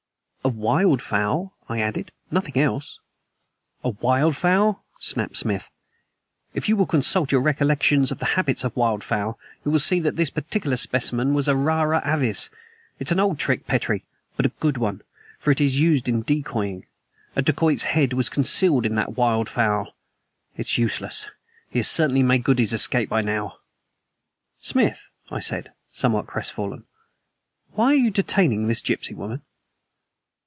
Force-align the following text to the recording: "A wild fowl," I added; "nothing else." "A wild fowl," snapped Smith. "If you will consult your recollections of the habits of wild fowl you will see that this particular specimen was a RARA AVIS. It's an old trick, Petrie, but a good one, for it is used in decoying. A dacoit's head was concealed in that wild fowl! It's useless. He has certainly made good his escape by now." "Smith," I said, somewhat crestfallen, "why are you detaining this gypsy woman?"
"A 0.43 0.49
wild 0.49 1.03
fowl," 1.03 1.53
I 1.69 1.79
added; 1.81 2.11
"nothing 2.31 2.57
else." 2.59 2.97
"A 3.83 3.89
wild 3.89 4.35
fowl," 4.35 4.83
snapped 4.99 5.37
Smith. 5.37 5.69
"If 6.55 6.67
you 6.67 6.75
will 6.75 6.87
consult 6.87 7.31
your 7.31 7.41
recollections 7.41 8.11
of 8.11 8.17
the 8.17 8.25
habits 8.33 8.63
of 8.63 8.75
wild 8.75 9.03
fowl 9.03 9.37
you 9.63 9.69
will 9.69 9.77
see 9.77 9.99
that 9.99 10.15
this 10.15 10.31
particular 10.31 10.77
specimen 10.77 11.35
was 11.35 11.47
a 11.47 11.55
RARA 11.55 12.01
AVIS. 12.03 12.49
It's 12.97 13.11
an 13.11 13.19
old 13.19 13.37
trick, 13.37 13.67
Petrie, 13.67 14.03
but 14.35 14.47
a 14.47 14.57
good 14.59 14.77
one, 14.79 15.03
for 15.37 15.51
it 15.51 15.61
is 15.61 15.79
used 15.79 16.09
in 16.09 16.23
decoying. 16.23 16.87
A 17.35 17.43
dacoit's 17.43 17.83
head 17.93 18.11
was 18.13 18.27
concealed 18.27 18.83
in 18.83 18.95
that 18.95 19.15
wild 19.15 19.47
fowl! 19.47 19.95
It's 20.57 20.75
useless. 20.75 21.27
He 21.69 21.77
has 21.77 21.87
certainly 21.87 22.23
made 22.23 22.43
good 22.43 22.57
his 22.57 22.73
escape 22.73 23.09
by 23.09 23.21
now." 23.21 23.57
"Smith," 24.59 25.07
I 25.29 25.39
said, 25.39 25.71
somewhat 25.91 26.25
crestfallen, 26.25 26.85
"why 27.73 27.91
are 27.91 27.93
you 27.93 28.09
detaining 28.09 28.65
this 28.65 28.81
gypsy 28.81 29.15
woman?" 29.15 29.43